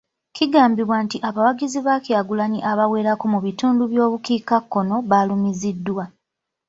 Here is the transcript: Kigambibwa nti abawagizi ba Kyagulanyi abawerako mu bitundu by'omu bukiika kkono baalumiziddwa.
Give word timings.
Kigambibwa 0.35 0.97
nti 1.05 1.17
abawagizi 1.29 1.79
ba 1.85 1.95
Kyagulanyi 2.05 2.59
abawerako 2.71 3.25
mu 3.33 3.39
bitundu 3.45 3.83
by'omu 3.91 4.11
bukiika 4.13 4.57
kkono 4.63 4.95
baalumiziddwa. 5.09 6.03